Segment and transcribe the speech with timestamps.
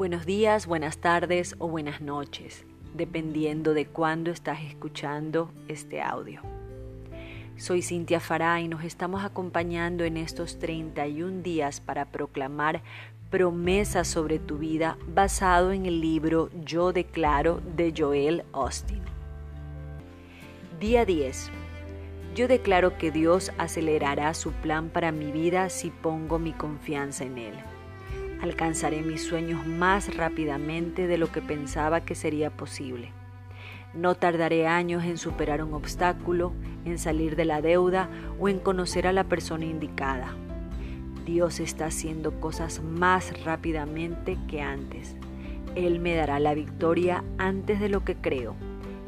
[0.00, 6.40] Buenos días, buenas tardes o buenas noches, dependiendo de cuándo estás escuchando este audio.
[7.58, 12.80] Soy Cintia Fará y nos estamos acompañando en estos 31 días para proclamar
[13.28, 19.02] promesas sobre tu vida basado en el libro Yo declaro de Joel Austin.
[20.80, 21.50] Día 10.
[22.34, 27.36] Yo declaro que Dios acelerará su plan para mi vida si pongo mi confianza en
[27.36, 27.54] Él.
[28.42, 33.12] Alcanzaré mis sueños más rápidamente de lo que pensaba que sería posible.
[33.92, 36.52] No tardaré años en superar un obstáculo,
[36.84, 38.08] en salir de la deuda
[38.38, 40.34] o en conocer a la persona indicada.
[41.26, 45.16] Dios está haciendo cosas más rápidamente que antes.
[45.74, 48.56] Él me dará la victoria antes de lo que creo.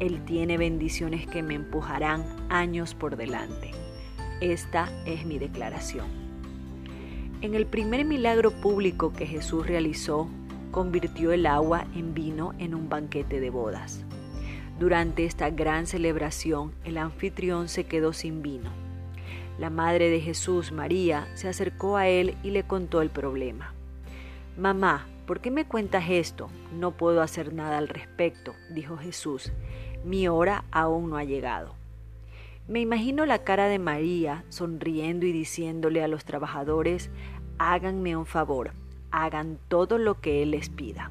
[0.00, 3.70] Él tiene bendiciones que me empujarán años por delante.
[4.40, 6.23] Esta es mi declaración.
[7.44, 10.30] En el primer milagro público que Jesús realizó,
[10.70, 14.02] convirtió el agua en vino en un banquete de bodas.
[14.80, 18.70] Durante esta gran celebración, el anfitrión se quedó sin vino.
[19.58, 23.74] La madre de Jesús, María, se acercó a él y le contó el problema.
[24.56, 26.48] Mamá, ¿por qué me cuentas esto?
[26.72, 29.52] No puedo hacer nada al respecto, dijo Jesús.
[30.02, 31.74] Mi hora aún no ha llegado.
[32.66, 37.10] Me imagino la cara de María sonriendo y diciéndole a los trabajadores,
[37.58, 38.72] háganme un favor,
[39.10, 41.10] hagan todo lo que Él les pida.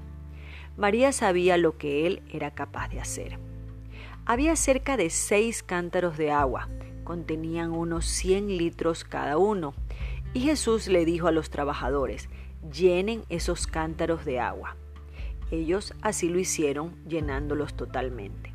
[0.78, 3.38] María sabía lo que Él era capaz de hacer.
[4.26, 6.70] Había cerca de seis cántaros de agua,
[7.04, 9.76] contenían unos 100 litros cada uno,
[10.34, 12.30] y Jesús le dijo a los trabajadores,
[12.72, 14.76] llenen esos cántaros de agua.
[15.52, 18.53] Ellos así lo hicieron, llenándolos totalmente.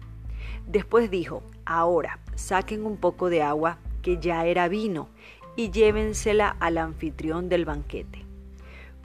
[0.69, 5.09] Después dijo, ahora saquen un poco de agua que ya era vino
[5.57, 8.27] y llévensela al anfitrión del banquete.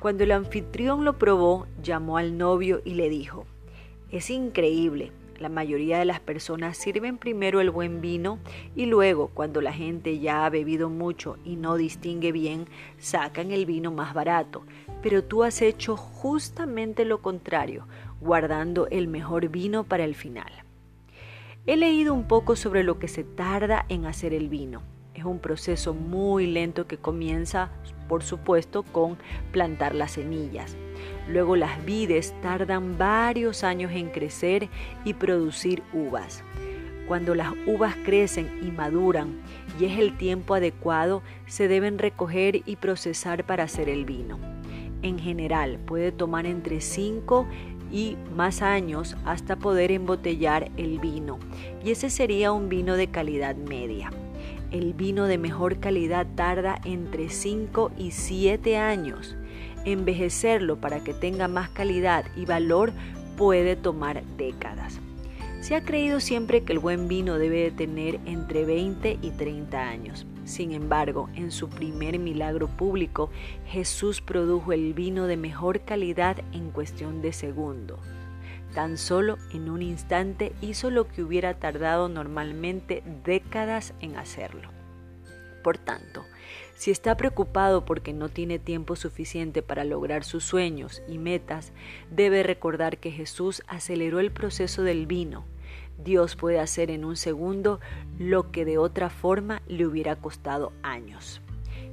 [0.01, 3.45] Cuando el anfitrión lo probó, llamó al novio y le dijo,
[4.11, 8.39] es increíble, la mayoría de las personas sirven primero el buen vino
[8.75, 12.67] y luego, cuando la gente ya ha bebido mucho y no distingue bien,
[12.99, 14.63] sacan el vino más barato.
[15.01, 17.87] Pero tú has hecho justamente lo contrario,
[18.19, 20.51] guardando el mejor vino para el final.
[21.65, 24.81] He leído un poco sobre lo que se tarda en hacer el vino.
[25.13, 27.71] Es un proceso muy lento que comienza,
[28.09, 29.17] por supuesto, con
[29.53, 30.75] plantar las semillas.
[31.29, 34.67] Luego las vides tardan varios años en crecer
[35.05, 36.43] y producir uvas.
[37.07, 39.39] Cuando las uvas crecen y maduran
[39.79, 44.37] y es el tiempo adecuado, se deben recoger y procesar para hacer el vino.
[45.01, 47.45] En general puede tomar entre 5
[47.93, 51.37] y más años hasta poder embotellar el vino,
[51.85, 54.11] y ese sería un vino de calidad media.
[54.71, 59.35] El vino de mejor calidad tarda entre 5 y 7 años.
[59.85, 62.91] Envejecerlo para que tenga más calidad y valor
[63.37, 64.99] puede tomar décadas.
[65.61, 69.79] Se ha creído siempre que el buen vino debe de tener entre 20 y 30
[69.79, 70.25] años.
[70.53, 73.31] Sin embargo, en su primer milagro público,
[73.65, 77.97] Jesús produjo el vino de mejor calidad en cuestión de segundo.
[78.75, 84.69] Tan solo en un instante hizo lo que hubiera tardado normalmente décadas en hacerlo.
[85.63, 86.23] Por tanto,
[86.75, 91.73] si está preocupado porque no tiene tiempo suficiente para lograr sus sueños y metas,
[92.11, 95.45] debe recordar que Jesús aceleró el proceso del vino
[95.97, 97.79] Dios puede hacer en un segundo
[98.17, 101.41] lo que de otra forma le hubiera costado años.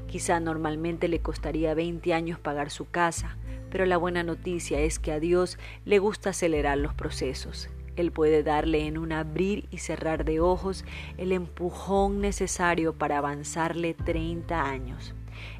[0.08, 3.36] Quizá normalmente le costaría 20 años pagar su casa,
[3.70, 7.68] pero la buena noticia es que a Dios le gusta acelerar los procesos.
[7.96, 10.84] Él puede darle en un abrir y cerrar de ojos
[11.16, 15.14] el empujón necesario para avanzarle 30 años.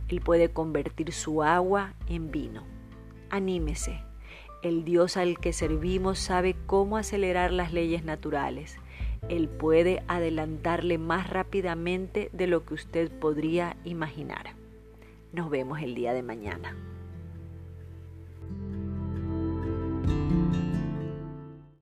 [0.09, 2.65] Él puede convertir su agua en vino.
[3.31, 4.03] Anímese,
[4.63, 8.79] el Dios al que servimos sabe cómo acelerar las leyes naturales.
[9.29, 14.55] Él puede adelantarle más rápidamente de lo que usted podría imaginar.
[15.33, 16.77] Nos vemos el día de mañana.